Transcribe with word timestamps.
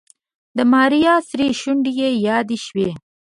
د 0.57 0.59
ماريا 0.71 1.15
سرې 1.29 1.47
شونډې 1.59 1.91
يې 1.99 2.09
يادې 2.27 2.57
شوې. 2.65 2.89